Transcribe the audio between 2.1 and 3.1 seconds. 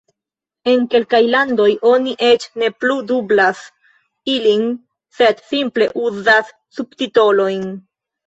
eĉ ne plu